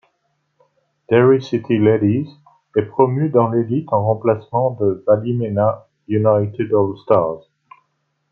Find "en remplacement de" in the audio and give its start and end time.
3.93-5.03